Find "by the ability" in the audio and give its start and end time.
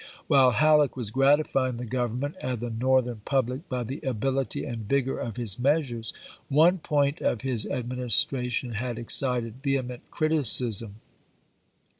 3.69-4.65